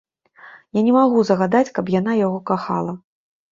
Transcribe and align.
Я 0.77 0.81
не 0.87 0.93
магу 0.95 1.19
загадаць, 1.29 1.71
каб 1.77 1.93
яна 1.99 2.19
яго 2.25 2.43
кахала. 2.51 2.99